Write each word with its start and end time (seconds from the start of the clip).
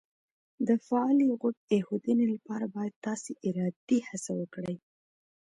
د 0.67 0.69
فعالې 0.85 1.27
غوږ 1.39 1.57
ایښودنې 1.73 2.25
لپاره 2.33 2.65
باید 2.75 3.01
تاسې 3.05 3.31
ارادي 3.47 3.99
هڅه 4.09 4.31
وکړئ 4.39 4.75